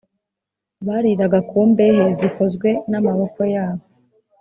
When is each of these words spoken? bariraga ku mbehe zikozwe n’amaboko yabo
bariraga 0.87 1.39
ku 1.49 1.57
mbehe 1.69 2.03
zikozwe 2.19 2.69
n’amaboko 2.89 3.39
yabo 3.53 3.85